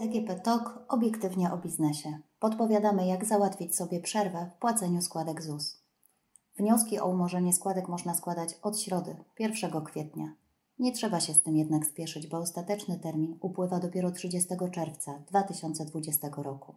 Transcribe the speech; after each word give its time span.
DGP 0.00 0.40
TOK 0.40 0.84
obiektywnie 0.88 1.52
o 1.52 1.56
biznesie. 1.56 2.18
Podpowiadamy, 2.38 3.06
jak 3.06 3.24
załatwić 3.24 3.76
sobie 3.76 4.00
przerwę 4.00 4.50
w 4.56 4.58
płaceniu 4.60 5.02
składek 5.02 5.42
ZUS. 5.42 5.84
Wnioski 6.58 7.00
o 7.00 7.08
umorzenie 7.08 7.52
składek 7.52 7.88
można 7.88 8.14
składać 8.14 8.58
od 8.62 8.80
środy, 8.80 9.16
1 9.38 9.84
kwietnia. 9.84 10.34
Nie 10.78 10.92
trzeba 10.92 11.20
się 11.20 11.34
z 11.34 11.42
tym 11.42 11.56
jednak 11.56 11.86
spieszyć, 11.86 12.26
bo 12.26 12.38
ostateczny 12.38 12.98
termin 12.98 13.38
upływa 13.40 13.80
dopiero 13.80 14.10
30 14.10 14.48
czerwca 14.72 15.22
2020 15.28 16.28
roku. 16.36 16.74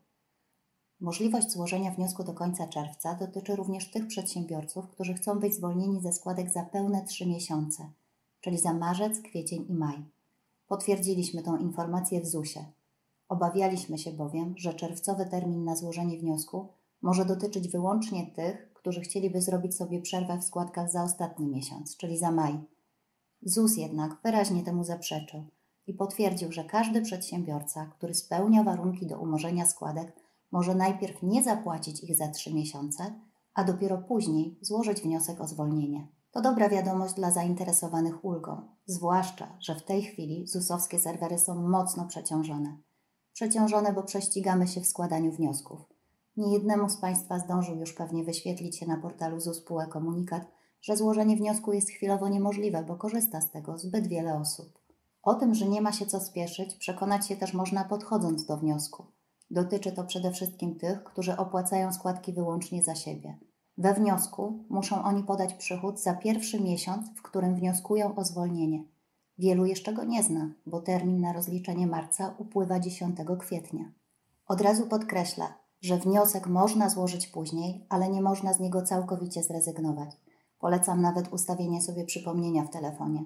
Możliwość 0.99 1.51
złożenia 1.51 1.91
wniosku 1.91 2.23
do 2.23 2.33
końca 2.33 2.67
czerwca 2.67 3.15
dotyczy 3.15 3.55
również 3.55 3.91
tych 3.91 4.07
przedsiębiorców, 4.07 4.87
którzy 4.87 5.13
chcą 5.13 5.39
być 5.39 5.53
zwolnieni 5.53 6.01
ze 6.01 6.13
składek 6.13 6.49
za 6.49 6.63
pełne 6.63 7.05
3 7.05 7.25
miesiące, 7.25 7.91
czyli 8.41 8.57
za 8.57 8.73
marzec, 8.73 9.21
kwiecień 9.21 9.65
i 9.69 9.73
maj. 9.73 10.05
Potwierdziliśmy 10.67 11.43
tą 11.43 11.57
informację 11.57 12.21
w 12.21 12.27
ZUS-ie. 12.27 12.65
Obawialiśmy 13.29 13.97
się 13.97 14.11
bowiem, 14.11 14.53
że 14.57 14.73
czerwcowy 14.73 15.25
termin 15.25 15.63
na 15.63 15.75
złożenie 15.75 16.17
wniosku 16.17 16.67
może 17.01 17.25
dotyczyć 17.25 17.67
wyłącznie 17.67 18.27
tych, 18.27 18.73
którzy 18.73 19.01
chcieliby 19.01 19.41
zrobić 19.41 19.75
sobie 19.75 20.01
przerwę 20.01 20.37
w 20.37 20.43
składkach 20.43 20.91
za 20.91 21.03
ostatni 21.03 21.47
miesiąc, 21.47 21.97
czyli 21.97 22.17
za 22.17 22.31
maj. 22.31 22.59
ZUS 23.41 23.77
jednak 23.77 24.17
wyraźnie 24.23 24.63
temu 24.63 24.83
zaprzeczył 24.83 25.43
i 25.87 25.93
potwierdził, 25.93 26.51
że 26.51 26.63
każdy 26.63 27.01
przedsiębiorca, 27.01 27.85
który 27.85 28.13
spełnia 28.13 28.63
warunki 28.63 29.07
do 29.07 29.19
umorzenia 29.19 29.65
składek, 29.65 30.26
może 30.51 30.75
najpierw 30.75 31.23
nie 31.23 31.43
zapłacić 31.43 32.03
ich 32.03 32.17
za 32.17 32.27
trzy 32.27 32.53
miesiące, 32.53 33.19
a 33.53 33.63
dopiero 33.63 33.97
później 33.97 34.59
złożyć 34.61 35.01
wniosek 35.01 35.41
o 35.41 35.47
zwolnienie. 35.47 36.07
To 36.31 36.41
dobra 36.41 36.69
wiadomość 36.69 37.13
dla 37.13 37.31
zainteresowanych 37.31 38.25
ulgą, 38.25 38.61
zwłaszcza, 38.85 39.57
że 39.59 39.75
w 39.75 39.85
tej 39.85 40.01
chwili 40.03 40.47
ZUS-owskie 40.47 40.99
serwery 40.99 41.39
są 41.39 41.67
mocno 41.69 42.05
przeciążone. 42.05 42.77
Przeciążone, 43.33 43.93
bo 43.93 44.03
prześcigamy 44.03 44.67
się 44.67 44.81
w 44.81 44.87
składaniu 44.87 45.31
wniosków. 45.31 45.79
Niejednemu 46.37 46.89
z 46.89 46.97
Państwa 46.97 47.39
zdążył 47.39 47.75
już 47.75 47.93
pewnie 47.93 48.23
wyświetlić 48.23 48.77
się 48.77 48.87
na 48.87 48.97
portalu 48.97 49.39
ZUS 49.39 49.61
PUE 49.61 49.87
komunikat, 49.89 50.47
że 50.81 50.97
złożenie 50.97 51.35
wniosku 51.35 51.73
jest 51.73 51.89
chwilowo 51.89 52.29
niemożliwe, 52.29 52.83
bo 52.83 52.95
korzysta 52.95 53.41
z 53.41 53.51
tego 53.51 53.77
zbyt 53.77 54.07
wiele 54.07 54.35
osób. 54.35 54.79
O 55.23 55.33
tym, 55.35 55.53
że 55.53 55.67
nie 55.67 55.81
ma 55.81 55.91
się 55.91 56.05
co 56.05 56.19
spieszyć, 56.19 56.75
przekonać 56.75 57.27
się 57.27 57.35
też 57.35 57.53
można 57.53 57.83
podchodząc 57.83 58.45
do 58.45 58.57
wniosku. 58.57 59.05
Dotyczy 59.51 59.91
to 59.91 60.03
przede 60.03 60.31
wszystkim 60.31 60.75
tych, 60.75 61.03
którzy 61.03 61.37
opłacają 61.37 61.93
składki 61.93 62.33
wyłącznie 62.33 62.83
za 62.83 62.95
siebie. 62.95 63.37
We 63.77 63.93
wniosku 63.93 64.63
muszą 64.69 65.03
oni 65.03 65.23
podać 65.23 65.53
przychód 65.53 65.99
za 65.99 66.13
pierwszy 66.13 66.61
miesiąc, 66.61 67.09
w 67.15 67.21
którym 67.21 67.55
wnioskują 67.55 68.15
o 68.15 68.25
zwolnienie. 68.25 68.83
Wielu 69.37 69.65
jeszcze 69.65 69.93
go 69.93 70.03
nie 70.03 70.23
zna, 70.23 70.51
bo 70.65 70.81
termin 70.81 71.21
na 71.21 71.33
rozliczenie 71.33 71.87
marca 71.87 72.35
upływa 72.37 72.79
10 72.79 73.17
kwietnia. 73.39 73.91
Od 74.47 74.61
razu 74.61 74.87
podkreślę, 74.87 75.45
że 75.81 75.97
wniosek 75.97 76.47
można 76.47 76.89
złożyć 76.89 77.27
później, 77.27 77.85
ale 77.89 78.09
nie 78.09 78.21
można 78.21 78.53
z 78.53 78.59
niego 78.59 78.81
całkowicie 78.81 79.43
zrezygnować. 79.43 80.17
Polecam 80.59 81.01
nawet 81.01 81.33
ustawienie 81.33 81.81
sobie 81.81 82.05
przypomnienia 82.05 82.63
w 82.63 82.69
telefonie. 82.69 83.23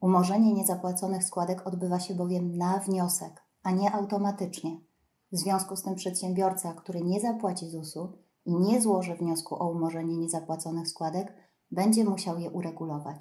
Umorzenie 0.00 0.52
niezapłaconych 0.52 1.24
składek 1.24 1.66
odbywa 1.66 2.00
się 2.00 2.14
bowiem 2.14 2.56
na 2.56 2.78
wniosek, 2.78 3.42
a 3.62 3.70
nie 3.70 3.92
automatycznie. 3.92 4.76
W 5.34 5.38
związku 5.38 5.76
z 5.76 5.82
tym 5.82 5.94
przedsiębiorca, 5.94 6.74
który 6.74 7.02
nie 7.02 7.20
zapłaci 7.20 7.70
ZUS-u 7.70 8.12
i 8.44 8.54
nie 8.54 8.80
złoży 8.80 9.14
wniosku 9.14 9.62
o 9.62 9.70
umorzenie 9.70 10.16
niezapłaconych 10.16 10.88
składek, 10.88 11.34
będzie 11.70 12.04
musiał 12.04 12.38
je 12.38 12.50
uregulować. 12.50 13.16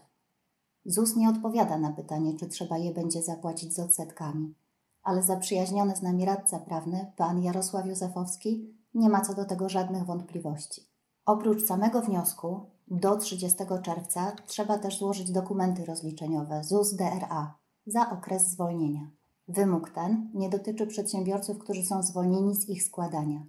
ZUS 0.86 1.16
nie 1.16 1.30
odpowiada 1.30 1.78
na 1.78 1.92
pytanie, 1.92 2.34
czy 2.40 2.48
trzeba 2.48 2.78
je 2.78 2.94
będzie 2.94 3.22
zapłacić 3.22 3.76
z 3.76 3.80
odsetkami, 3.80 4.56
ale 5.04 5.24
zaprzyjaźniony 5.24 5.96
z 5.96 6.02
nami 6.02 6.26
radca 6.26 6.60
prawny, 6.60 7.12
pan 7.18 7.44
Jarosław 7.44 7.86
Józefowski, 7.86 8.78
nie 8.94 9.10
ma 9.10 9.22
co 9.22 9.34
do 9.34 9.46
tego 9.46 9.70
żadnych 9.70 10.06
wątpliwości. 10.06 10.82
Oprócz 11.26 11.66
samego 11.66 12.02
wniosku, 12.02 12.66
do 12.88 13.18
30 13.18 13.58
czerwca 13.84 14.32
trzeba 14.48 14.78
też 14.78 15.00
złożyć 15.00 15.32
dokumenty 15.32 15.86
rozliczeniowe 15.86 16.64
ZUS-DRA 16.64 17.54
za 17.86 18.10
okres 18.10 18.50
zwolnienia. 18.50 19.23
Wymóg 19.48 19.90
ten 19.90 20.30
nie 20.34 20.50
dotyczy 20.50 20.88
przedsiębiorców, 20.88 21.60
którzy 21.60 21.84
są 21.84 22.04
zwolnieni 22.04 22.56
z 22.56 22.70
ich 22.70 22.84
składania. 22.84 23.44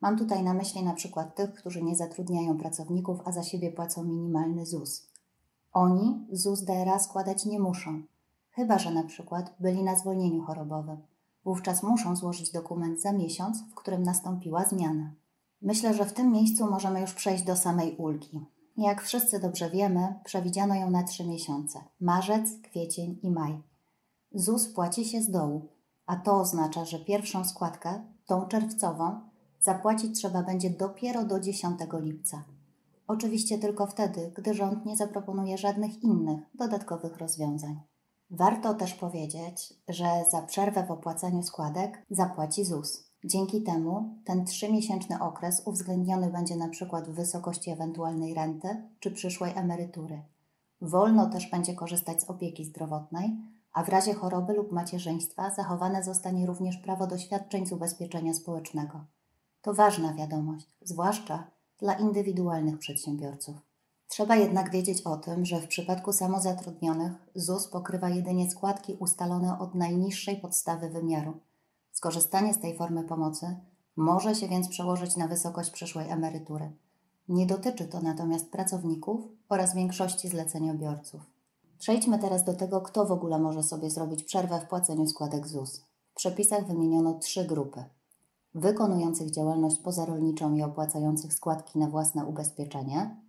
Mam 0.00 0.18
tutaj 0.18 0.42
na 0.42 0.54
myśli 0.54 0.84
na 0.84 0.94
przykład 0.94 1.34
tych, 1.36 1.54
którzy 1.54 1.82
nie 1.82 1.96
zatrudniają 1.96 2.58
pracowników, 2.58 3.20
a 3.24 3.32
za 3.32 3.42
siebie 3.42 3.72
płacą 3.72 4.04
minimalny 4.04 4.66
ZUS. 4.66 5.06
Oni 5.72 6.26
ZUS 6.32 6.62
DRA 6.62 6.98
składać 6.98 7.46
nie 7.46 7.60
muszą, 7.60 8.02
chyba 8.50 8.78
że 8.78 8.90
na 8.90 9.04
przykład 9.04 9.54
byli 9.60 9.84
na 9.84 9.94
zwolnieniu 9.94 10.42
chorobowym. 10.42 10.96
Wówczas 11.44 11.82
muszą 11.82 12.16
złożyć 12.16 12.52
dokument 12.52 13.00
za 13.00 13.12
miesiąc, 13.12 13.62
w 13.70 13.74
którym 13.74 14.02
nastąpiła 14.02 14.64
zmiana. 14.64 15.12
Myślę, 15.62 15.94
że 15.94 16.04
w 16.04 16.12
tym 16.12 16.32
miejscu 16.32 16.70
możemy 16.70 17.00
już 17.00 17.12
przejść 17.12 17.44
do 17.44 17.56
samej 17.56 17.96
ulgi. 17.96 18.46
Jak 18.76 19.02
wszyscy 19.02 19.40
dobrze 19.40 19.70
wiemy, 19.70 20.14
przewidziano 20.24 20.74
ją 20.74 20.90
na 20.90 21.02
trzy 21.02 21.24
miesiące: 21.24 21.78
marzec, 22.00 22.50
kwiecień 22.62 23.18
i 23.22 23.30
maj. 23.30 23.62
ZUS 24.38 24.68
płaci 24.68 25.04
się 25.04 25.22
z 25.22 25.30
dołu, 25.30 25.68
a 26.06 26.16
to 26.16 26.40
oznacza, 26.40 26.84
że 26.84 26.98
pierwszą 26.98 27.44
składkę, 27.44 28.04
tą 28.26 28.46
czerwcową, 28.46 29.20
zapłacić 29.60 30.16
trzeba 30.16 30.42
będzie 30.42 30.70
dopiero 30.70 31.24
do 31.24 31.40
10 31.40 31.80
lipca. 32.00 32.44
Oczywiście 33.06 33.58
tylko 33.58 33.86
wtedy, 33.86 34.32
gdy 34.36 34.54
rząd 34.54 34.86
nie 34.86 34.96
zaproponuje 34.96 35.58
żadnych 35.58 36.02
innych 36.02 36.40
dodatkowych 36.54 37.18
rozwiązań. 37.18 37.80
Warto 38.30 38.74
też 38.74 38.94
powiedzieć, 38.94 39.74
że 39.88 40.24
za 40.30 40.42
przerwę 40.42 40.86
w 40.86 40.90
opłacaniu 40.90 41.42
składek 41.42 42.06
zapłaci 42.10 42.64
ZUS. 42.64 43.10
Dzięki 43.24 43.62
temu 43.62 44.18
ten 44.24 44.44
trzymiesięczny 44.44 45.20
okres 45.20 45.62
uwzględniony 45.64 46.30
będzie 46.30 46.54
np. 46.54 47.02
w 47.06 47.14
wysokości 47.14 47.70
ewentualnej 47.70 48.34
renty 48.34 48.68
czy 49.00 49.10
przyszłej 49.10 49.52
emerytury. 49.54 50.22
Wolno 50.80 51.30
też 51.30 51.50
będzie 51.50 51.74
korzystać 51.74 52.22
z 52.22 52.30
opieki 52.30 52.64
zdrowotnej, 52.64 53.55
a 53.76 53.82
w 53.82 53.88
razie 53.88 54.14
choroby 54.14 54.52
lub 54.52 54.72
macierzyństwa 54.72 55.50
zachowane 55.50 56.02
zostanie 56.02 56.46
również 56.46 56.76
prawo 56.76 57.06
do 57.06 57.18
świadczeń 57.18 57.66
z 57.66 57.72
ubezpieczenia 57.72 58.34
społecznego. 58.34 59.04
To 59.62 59.74
ważna 59.74 60.14
wiadomość, 60.14 60.76
zwłaszcza 60.82 61.50
dla 61.78 61.94
indywidualnych 61.94 62.78
przedsiębiorców. 62.78 63.56
Trzeba 64.08 64.36
jednak 64.36 64.70
wiedzieć 64.70 65.02
o 65.02 65.16
tym, 65.16 65.44
że 65.44 65.60
w 65.60 65.66
przypadku 65.66 66.12
samozatrudnionych 66.12 67.12
ZUS 67.34 67.68
pokrywa 67.68 68.08
jedynie 68.08 68.50
składki 68.50 68.94
ustalone 68.94 69.58
od 69.58 69.74
najniższej 69.74 70.36
podstawy 70.36 70.90
wymiaru. 70.90 71.40
Skorzystanie 71.92 72.54
z 72.54 72.60
tej 72.60 72.76
formy 72.76 73.04
pomocy 73.04 73.56
może 73.96 74.34
się 74.34 74.48
więc 74.48 74.68
przełożyć 74.68 75.16
na 75.16 75.28
wysokość 75.28 75.70
przyszłej 75.70 76.10
emerytury. 76.10 76.72
Nie 77.28 77.46
dotyczy 77.46 77.84
to 77.84 78.00
natomiast 78.00 78.50
pracowników 78.50 79.20
oraz 79.48 79.74
większości 79.74 80.28
zleceniobiorców. 80.28 81.35
Przejdźmy 81.78 82.18
teraz 82.18 82.44
do 82.44 82.54
tego, 82.54 82.80
kto 82.80 83.06
w 83.06 83.12
ogóle 83.12 83.38
może 83.38 83.62
sobie 83.62 83.90
zrobić 83.90 84.24
przerwę 84.24 84.60
w 84.60 84.68
płaceniu 84.68 85.06
składek 85.06 85.46
ZUS. 85.46 85.80
W 86.12 86.14
przepisach 86.14 86.66
wymieniono 86.66 87.14
trzy 87.14 87.44
grupy: 87.44 87.84
wykonujących 88.54 89.30
działalność 89.30 89.78
pozarolniczą 89.78 90.54
i 90.54 90.62
opłacających 90.62 91.34
składki 91.34 91.78
na 91.78 91.88
własne 91.88 92.26
ubezpieczenie, 92.26 93.20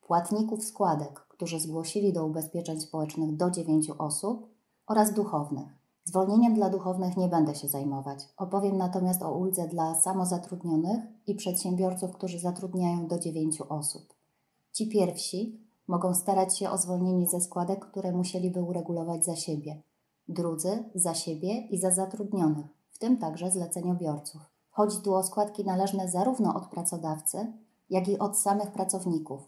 płatników 0.00 0.64
składek, 0.64 1.26
którzy 1.28 1.60
zgłosili 1.60 2.12
do 2.12 2.26
ubezpieczeń 2.26 2.80
społecznych 2.80 3.36
do 3.36 3.50
9 3.50 3.90
osób 3.90 4.48
oraz 4.86 5.14
duchownych. 5.14 5.68
Zwolnieniem 6.04 6.54
dla 6.54 6.70
duchownych 6.70 7.16
nie 7.16 7.28
będę 7.28 7.54
się 7.54 7.68
zajmować. 7.68 8.28
Opowiem 8.36 8.76
natomiast 8.76 9.22
o 9.22 9.32
uldze 9.34 9.68
dla 9.68 9.94
samozatrudnionych 9.94 11.00
i 11.26 11.34
przedsiębiorców, 11.34 12.12
którzy 12.12 12.38
zatrudniają 12.38 13.06
do 13.06 13.18
9 13.18 13.60
osób. 13.60 14.14
Ci 14.72 14.88
pierwsi 14.88 15.60
mogą 15.92 16.14
starać 16.14 16.58
się 16.58 16.70
o 16.70 16.78
zwolnienie 16.78 17.26
ze 17.26 17.40
składek, 17.40 17.86
które 17.90 18.12
musieliby 18.12 18.62
uregulować 18.62 19.24
za 19.24 19.36
siebie. 19.36 19.82
Drudzy 20.28 20.84
za 20.94 21.14
siebie 21.14 21.66
i 21.66 21.78
za 21.78 21.90
zatrudnionych, 21.90 22.66
w 22.90 22.98
tym 22.98 23.16
także 23.16 23.50
zleceniobiorców. 23.50 24.42
Chodzi 24.70 25.02
tu 25.02 25.14
o 25.14 25.22
składki 25.22 25.64
należne 25.64 26.08
zarówno 26.08 26.54
od 26.54 26.66
pracodawcy, 26.66 27.52
jak 27.90 28.08
i 28.08 28.18
od 28.18 28.38
samych 28.38 28.72
pracowników. 28.72 29.40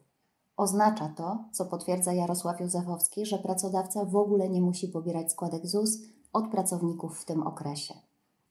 Oznacza 0.57 1.09
to, 1.17 1.45
co 1.53 1.65
potwierdza 1.65 2.13
Jarosław 2.13 2.61
Józefowski, 2.61 3.27
że 3.27 3.39
pracodawca 3.39 4.05
w 4.05 4.17
ogóle 4.17 4.49
nie 4.49 4.63
musi 4.63 4.89
pobierać 4.89 5.33
składek 5.33 5.67
ZUS 5.67 5.99
od 6.33 6.49
pracowników 6.49 7.21
w 7.21 7.25
tym 7.25 7.43
okresie. 7.43 7.95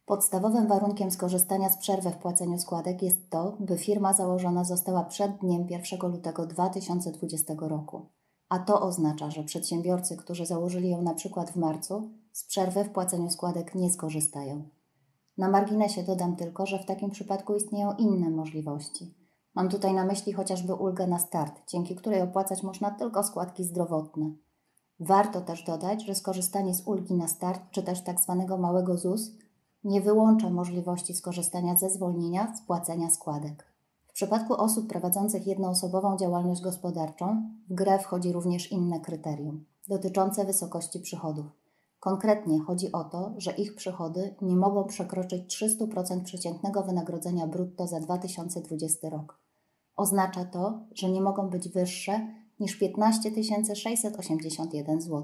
Podstawowym 0.05 0.67
warunkiem 0.67 1.11
skorzystania 1.11 1.69
z 1.69 1.77
przerwy 1.77 2.09
w 2.09 2.17
płaceniu 2.17 2.57
składek 2.57 3.01
jest 3.01 3.29
to, 3.29 3.57
by 3.59 3.77
firma 3.77 4.13
założona 4.13 4.63
została 4.63 5.03
przed 5.03 5.37
dniem 5.37 5.67
1 5.69 6.11
lutego 6.11 6.47
2020 6.47 7.53
roku. 7.59 8.09
A 8.49 8.59
to 8.59 8.81
oznacza, 8.81 9.31
że 9.31 9.43
przedsiębiorcy, 9.43 10.17
którzy 10.17 10.45
założyli 10.45 10.89
ją 10.89 11.01
na 11.01 11.13
przykład 11.13 11.51
w 11.51 11.55
marcu, 11.55 12.11
z 12.33 12.45
przerwy 12.45 12.83
w 12.83 12.89
płaceniu 12.89 13.29
składek 13.29 13.75
nie 13.75 13.89
skorzystają. 13.89 14.69
Na 15.37 15.49
marginesie 15.49 16.03
dodam 16.03 16.35
tylko, 16.35 16.65
że 16.65 16.79
w 16.79 16.85
takim 16.85 17.09
przypadku 17.09 17.55
istnieją 17.55 17.93
inne 17.93 18.29
możliwości. 18.29 19.15
Mam 19.55 19.69
tutaj 19.69 19.93
na 19.93 20.05
myśli 20.05 20.33
chociażby 20.33 20.73
ulgę 20.73 21.07
na 21.07 21.19
start, 21.19 21.61
dzięki 21.67 21.95
której 21.95 22.21
opłacać 22.21 22.63
można 22.63 22.91
tylko 22.91 23.23
składki 23.23 23.63
zdrowotne. 23.63 24.31
Warto 24.99 25.41
też 25.41 25.63
dodać, 25.63 26.05
że 26.05 26.15
skorzystanie 26.15 26.73
z 26.73 26.87
ulgi 26.87 27.13
na 27.13 27.27
start, 27.27 27.61
czy 27.71 27.83
też 27.83 28.03
tzw. 28.03 28.45
Tak 28.49 28.59
małego 28.59 28.97
ZUS, 28.97 29.31
nie 29.83 30.01
wyłącza 30.01 30.49
możliwości 30.49 31.13
skorzystania 31.13 31.75
ze 31.75 31.89
zwolnienia 31.89 32.55
z 32.55 32.61
płacenia 32.61 33.09
składek. 33.09 33.65
W 34.07 34.13
przypadku 34.13 34.53
osób 34.53 34.87
prowadzących 34.87 35.47
jednoosobową 35.47 36.17
działalność 36.17 36.61
gospodarczą 36.61 37.49
w 37.69 37.73
grę 37.73 37.99
wchodzi 37.99 38.31
również 38.31 38.71
inne 38.71 38.99
kryterium 38.99 39.65
dotyczące 39.87 40.45
wysokości 40.45 40.99
przychodów. 40.99 41.45
Konkretnie 41.99 42.59
chodzi 42.59 42.91
o 42.91 43.03
to, 43.03 43.33
że 43.37 43.51
ich 43.51 43.75
przychody 43.75 44.35
nie 44.41 44.55
mogą 44.55 44.83
przekroczyć 44.83 45.61
300% 45.63 46.23
przeciętnego 46.23 46.83
wynagrodzenia 46.83 47.47
brutto 47.47 47.87
za 47.87 47.99
2020 47.99 49.09
rok. 49.09 49.39
Oznacza 49.95 50.45
to, 50.45 50.79
że 50.95 51.09
nie 51.09 51.21
mogą 51.21 51.49
być 51.49 51.69
wyższe 51.69 52.27
niż 52.59 52.75
15 52.75 53.31
681 53.75 55.01
zł. 55.01 55.23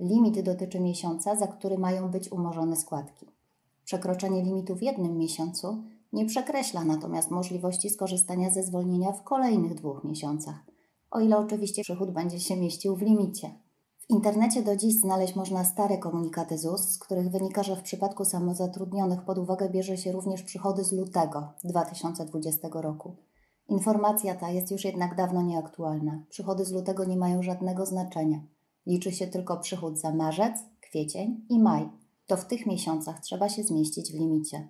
Limit 0.00 0.40
dotyczy 0.40 0.80
miesiąca, 0.80 1.36
za 1.36 1.46
który 1.46 1.78
mają 1.78 2.10
być 2.10 2.32
umorzone 2.32 2.76
składki. 2.76 3.26
Przekroczenie 3.88 4.42
limitu 4.42 4.76
w 4.76 4.82
jednym 4.82 5.18
miesiącu 5.18 5.84
nie 6.12 6.26
przekreśla 6.26 6.84
natomiast 6.84 7.30
możliwości 7.30 7.90
skorzystania 7.90 8.50
ze 8.50 8.62
zwolnienia 8.62 9.12
w 9.12 9.22
kolejnych 9.22 9.74
dwóch 9.74 10.04
miesiącach, 10.04 10.54
o 11.10 11.20
ile 11.20 11.38
oczywiście 11.38 11.82
przychód 11.82 12.10
będzie 12.10 12.40
się 12.40 12.56
mieścił 12.56 12.96
w 12.96 13.02
limicie. 13.02 13.50
W 13.98 14.10
internecie 14.10 14.62
do 14.62 14.76
dziś 14.76 15.00
znaleźć 15.00 15.36
można 15.36 15.64
stare 15.64 15.98
komunikaty 15.98 16.58
ZUS, 16.58 16.80
z 16.80 16.98
których 16.98 17.30
wynika, 17.30 17.62
że 17.62 17.76
w 17.76 17.82
przypadku 17.82 18.24
samozatrudnionych 18.24 19.22
pod 19.22 19.38
uwagę 19.38 19.70
bierze 19.70 19.96
się 19.96 20.12
również 20.12 20.42
przychody 20.42 20.84
z 20.84 20.92
lutego 20.92 21.52
2020 21.64 22.68
roku. 22.72 23.16
Informacja 23.68 24.34
ta 24.34 24.50
jest 24.50 24.70
już 24.70 24.84
jednak 24.84 25.16
dawno 25.16 25.42
nieaktualna. 25.42 26.22
Przychody 26.28 26.64
z 26.64 26.72
lutego 26.72 27.04
nie 27.04 27.16
mają 27.16 27.42
żadnego 27.42 27.86
znaczenia. 27.86 28.40
Liczy 28.86 29.12
się 29.12 29.26
tylko 29.26 29.56
przychód 29.56 29.98
za 29.98 30.14
marzec, 30.14 30.58
kwiecień 30.80 31.46
i 31.48 31.58
maj. 31.58 32.07
To 32.28 32.36
w 32.36 32.44
tych 32.44 32.66
miesiącach 32.66 33.20
trzeba 33.20 33.48
się 33.48 33.62
zmieścić 33.62 34.12
w 34.12 34.14
limicie. 34.14 34.68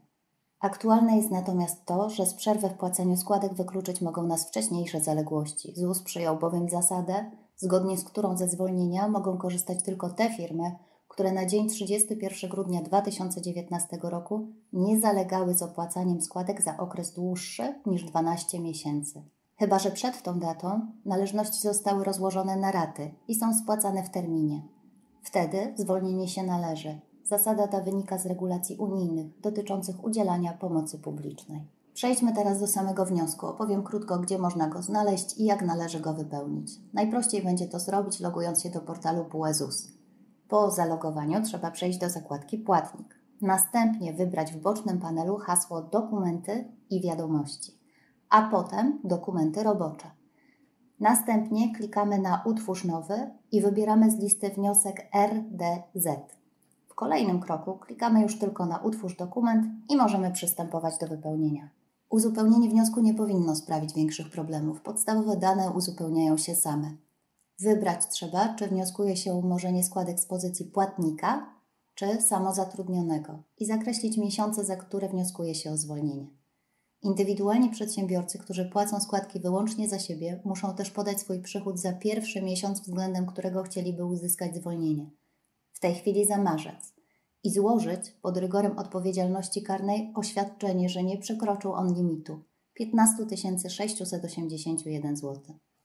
Aktualne 0.61 1.17
jest 1.17 1.31
natomiast 1.31 1.85
to, 1.85 2.11
że 2.11 2.27
z 2.27 2.35
przerwy 2.35 2.69
w 2.69 2.75
płaceniu 2.75 3.17
składek 3.17 3.55
wykluczyć 3.55 4.01
mogą 4.01 4.27
nas 4.27 4.49
wcześniejsze 4.49 5.01
zaległości. 5.01 5.73
ZUS 5.77 6.03
przyjął 6.03 6.39
bowiem 6.39 6.69
zasadę, 6.69 7.31
zgodnie 7.57 7.99
z 7.99 8.05
którą 8.05 8.37
ze 8.37 8.49
zwolnienia 8.49 9.09
mogą 9.09 9.39
korzystać 9.39 9.83
tylko 9.83 10.11
te 10.11 10.31
firmy, 10.31 10.77
które 11.09 11.33
na 11.33 11.47
dzień 11.47 11.69
31 11.69 12.51
grudnia 12.51 12.83
2019 12.83 13.99
roku 14.03 14.49
nie 14.73 15.01
zalegały 15.01 15.55
z 15.55 15.63
opłacaniem 15.63 16.21
składek 16.21 16.63
za 16.63 16.77
okres 16.77 17.13
dłuższy 17.13 17.81
niż 17.87 18.05
12 18.05 18.61
miesięcy. 18.61 19.23
Chyba, 19.57 19.79
że 19.79 19.91
przed 19.91 20.23
tą 20.23 20.39
datą 20.39 20.81
należności 21.05 21.61
zostały 21.61 22.05
rozłożone 22.05 22.57
na 22.57 22.73
raty 22.73 23.15
i 23.29 23.35
są 23.35 23.55
spłacane 23.55 24.03
w 24.03 24.11
terminie. 24.11 24.63
Wtedy 25.23 25.75
zwolnienie 25.77 26.29
się 26.29 26.43
należy. 26.43 27.08
Zasada 27.29 27.69
ta 27.69 27.81
wynika 27.81 28.19
z 28.19 28.27
regulacji 28.27 28.77
unijnych 28.77 29.41
dotyczących 29.41 30.05
udzielania 30.05 30.53
pomocy 30.53 30.99
publicznej. 30.99 31.69
Przejdźmy 31.95 32.33
teraz 32.33 32.61
do 32.61 32.67
samego 32.67 33.07
wniosku. 33.07 33.47
Opowiem 33.47 33.83
krótko, 33.83 34.19
gdzie 34.19 34.39
można 34.39 34.69
go 34.69 34.83
znaleźć 34.83 35.39
i 35.39 35.45
jak 35.45 35.63
należy 35.63 36.01
go 36.01 36.15
wypełnić. 36.15 36.71
Najprościej 36.93 37.43
będzie 37.43 37.67
to 37.67 37.79
zrobić 37.81 38.21
logując 38.21 38.63
się 38.63 38.71
do 38.71 38.81
portalu 38.81 39.25
PUEZUS. 39.25 39.89
Po 40.49 40.71
zalogowaniu 40.71 41.43
trzeba 41.43 41.71
przejść 41.71 41.99
do 41.99 42.11
zakładki 42.11 42.59
Płatnik. 42.59 43.19
Następnie 43.41 44.13
wybrać 44.13 44.53
w 44.53 44.61
bocznym 44.61 44.99
panelu 44.99 45.37
hasło 45.37 45.83
Dokumenty 45.83 46.73
i 46.91 47.01
Wiadomości, 47.01 47.79
a 48.31 48.43
potem 48.43 49.01
Dokumenty 49.05 49.63
robocze. 49.63 50.11
Następnie 51.01 51.75
klikamy 51.75 52.19
na 52.19 52.43
Utwórz 52.47 52.85
nowy 52.85 53.31
i 53.53 53.61
wybieramy 53.61 54.11
z 54.11 54.19
listy 54.19 54.51
wniosek 54.51 55.07
RDZ. 55.15 56.38
Kolejnym 56.99 57.41
kroku 57.41 57.79
klikamy 57.79 58.23
już 58.23 58.39
tylko 58.39 58.67
na 58.67 58.79
Utwórz 58.79 59.17
dokument 59.17 59.67
i 59.89 59.97
możemy 59.97 60.33
przystępować 60.33 60.99
do 60.99 61.07
wypełnienia. 61.07 61.71
Uzupełnienie 62.11 62.69
wniosku 62.69 63.01
nie 63.01 63.15
powinno 63.15 63.57
sprawić 63.57 63.95
większych 63.95 64.31
problemów. 64.31 64.81
Podstawowe 64.81 65.37
dane 65.37 65.71
uzupełniają 65.71 66.37
się 66.37 66.55
same. 66.55 66.97
Wybrać 67.61 68.07
trzeba, 68.07 68.55
czy 68.55 68.69
wnioskuje 68.69 69.17
się 69.17 69.33
o 69.33 69.37
umorzenie 69.37 69.85
składek 69.85 70.21
z 70.21 70.27
pozycji 70.27 70.65
płatnika, 70.65 71.55
czy 71.95 72.23
samozatrudnionego 72.23 73.43
i 73.59 73.67
zakreślić 73.67 74.19
miesiące, 74.19 74.65
za 74.65 74.77
które 74.77 75.09
wnioskuje 75.09 75.55
się 75.55 75.71
o 75.71 75.77
zwolnienie. 75.77 76.27
Indywidualni 77.03 77.71
przedsiębiorcy, 77.71 78.39
którzy 78.39 78.65
płacą 78.65 79.01
składki 79.01 79.41
wyłącznie 79.41 79.89
za 79.89 79.99
siebie, 79.99 80.41
muszą 80.45 80.75
też 80.75 80.91
podać 80.91 81.21
swój 81.21 81.43
przychód 81.43 81.81
za 81.81 81.93
pierwszy 81.93 82.43
miesiąc, 82.43 82.81
względem 82.81 83.27
którego 83.27 83.63
chcieliby 83.63 84.05
uzyskać 84.05 84.57
zwolnienie. 84.57 85.11
W 85.79 85.81
tej 85.81 85.95
chwili 85.95 86.27
za 86.27 86.39
marzec. 86.39 86.95
I 87.45 87.51
złożyć 87.51 88.11
pod 88.23 88.37
rygorem 88.37 88.79
odpowiedzialności 88.79 89.63
karnej 89.63 90.13
oświadczenie, 90.15 90.89
że 90.89 91.03
nie 91.03 91.19
przekroczył 91.19 91.73
on 91.73 91.95
limitu 91.95 92.41
15 92.75 93.27
681 93.69 95.17
zł. 95.17 95.43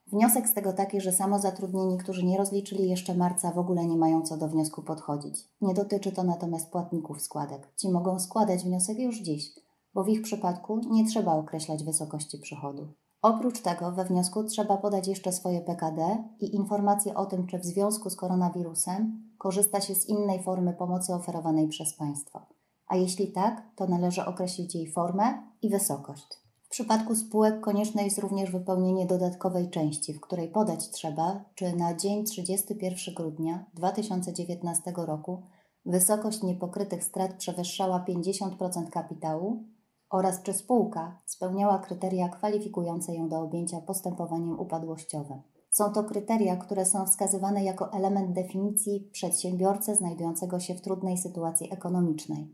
Wniosek 0.07 0.49
z 0.49 0.53
tego 0.53 0.73
taki, 0.73 1.01
że 1.01 1.11
samozatrudnieni, 1.11 1.97
którzy 1.97 2.25
nie 2.25 2.37
rozliczyli 2.37 2.89
jeszcze 2.89 3.15
marca, 3.15 3.51
w 3.51 3.57
ogóle 3.57 3.85
nie 3.85 3.97
mają 3.97 4.21
co 4.21 4.37
do 4.37 4.47
wniosku 4.47 4.83
podchodzić. 4.83 5.49
Nie 5.61 5.73
dotyczy 5.73 6.11
to 6.11 6.23
natomiast 6.23 6.71
płatników 6.71 7.21
składek. 7.21 7.73
Ci 7.75 7.89
mogą 7.89 8.19
składać 8.19 8.63
wniosek 8.63 8.99
już 8.99 9.19
dziś, 9.19 9.51
bo 9.93 10.03
w 10.03 10.09
ich 10.09 10.21
przypadku 10.21 10.79
nie 10.91 11.07
trzeba 11.07 11.33
określać 11.33 11.83
wysokości 11.83 12.37
przychodu. 12.37 12.87
Oprócz 13.21 13.61
tego 13.61 13.91
we 13.91 14.05
wniosku 14.05 14.43
trzeba 14.43 14.77
podać 14.77 15.07
jeszcze 15.07 15.31
swoje 15.31 15.61
PKD 15.61 16.23
i 16.39 16.55
informacje 16.55 17.15
o 17.15 17.25
tym, 17.25 17.47
czy 17.47 17.59
w 17.59 17.65
związku 17.65 18.09
z 18.09 18.15
koronawirusem 18.15 19.23
korzysta 19.43 19.81
się 19.81 19.95
z 19.95 20.09
innej 20.09 20.43
formy 20.43 20.73
pomocy 20.73 21.13
oferowanej 21.13 21.67
przez 21.67 21.93
państwo. 21.97 22.45
A 22.87 22.95
jeśli 22.95 23.31
tak, 23.31 23.75
to 23.75 23.87
należy 23.87 24.25
określić 24.25 24.75
jej 24.75 24.91
formę 24.91 25.23
i 25.61 25.69
wysokość. 25.69 26.27
W 26.63 26.69
przypadku 26.69 27.15
spółek 27.15 27.61
konieczne 27.61 28.03
jest 28.03 28.19
również 28.19 28.51
wypełnienie 28.51 29.05
dodatkowej 29.05 29.69
części, 29.69 30.13
w 30.13 30.21
której 30.21 30.51
podać 30.51 30.89
trzeba, 30.89 31.45
czy 31.55 31.75
na 31.75 31.95
dzień 31.95 32.25
31 32.25 33.15
grudnia 33.15 33.65
2019 33.73 34.93
roku 34.95 35.43
wysokość 35.85 36.43
niepokrytych 36.43 37.03
strat 37.03 37.33
przewyższała 37.33 38.05
50% 38.09 38.89
kapitału 38.89 39.63
oraz 40.09 40.43
czy 40.43 40.53
spółka 40.53 41.21
spełniała 41.25 41.79
kryteria 41.79 42.29
kwalifikujące 42.29 43.15
ją 43.15 43.29
do 43.29 43.39
objęcia 43.39 43.81
postępowaniem 43.81 44.59
upadłościowym. 44.59 45.52
Są 45.73 45.91
to 45.93 46.03
kryteria, 46.03 46.55
które 46.55 46.85
są 46.85 47.05
wskazywane 47.05 47.63
jako 47.63 47.91
element 47.91 48.31
definicji 48.31 49.09
przedsiębiorcy 49.11 49.95
znajdującego 49.95 50.59
się 50.59 50.75
w 50.75 50.81
trudnej 50.81 51.17
sytuacji 51.17 51.73
ekonomicznej 51.73 52.47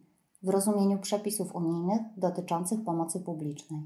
w 0.44 0.50
rozumieniu 0.50 1.00
przepisów 1.00 1.56
unijnych 1.56 2.02
dotyczących 2.18 2.84
pomocy 2.84 3.20
publicznej. 3.20 3.82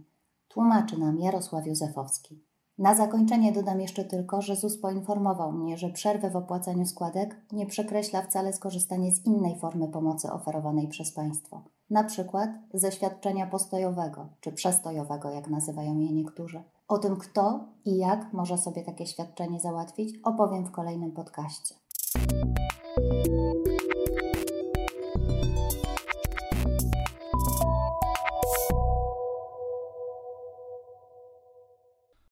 Tłumaczy 0.47 0.99
nam 0.99 1.19
Jarosław 1.19 1.67
Józefowski. 1.67 2.43
Na 2.77 2.95
zakończenie 2.95 3.51
dodam 3.51 3.81
jeszcze 3.81 4.05
tylko, 4.05 4.41
że 4.41 4.55
ZUS 4.55 4.77
poinformował 4.77 5.51
mnie, 5.51 5.77
że 5.77 5.89
przerwę 5.89 6.29
w 6.29 6.35
opłacaniu 6.35 6.85
składek 6.85 7.41
nie 7.51 7.65
przekreśla 7.65 8.21
wcale 8.21 8.53
skorzystanie 8.53 9.15
z 9.15 9.25
innej 9.25 9.59
formy 9.59 9.87
pomocy 9.87 10.31
oferowanej 10.31 10.87
przez 10.87 11.13
państwo, 11.13 11.63
na 11.89 12.03
przykład 12.03 12.49
ze 12.73 12.91
świadczenia 12.91 13.47
postojowego 13.47 14.29
czy 14.39 14.51
przestojowego, 14.51 15.29
jak 15.29 15.47
nazywają 15.47 15.99
je 15.99 16.13
niektórzy. 16.13 16.63
O 16.93 16.97
tym, 16.97 17.17
kto 17.17 17.59
i 17.85 17.97
jak 17.97 18.33
może 18.33 18.57
sobie 18.57 18.83
takie 18.83 19.05
świadczenie 19.05 19.59
załatwić, 19.59 20.19
opowiem 20.23 20.65
w 20.65 20.71
kolejnym 20.71 21.12
podcaście. 21.12 21.75